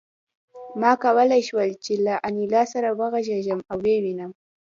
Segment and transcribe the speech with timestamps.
[0.81, 4.31] ما کولای شول چې له انیلا سره وغږېږم او ویې وینم